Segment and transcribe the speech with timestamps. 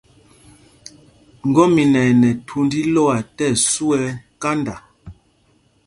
[1.49, 4.05] Ŋgɔ́mina ɛ nɛ thūnd ílɔ́a tí ɛsu ɛ́
[4.41, 4.75] kanda.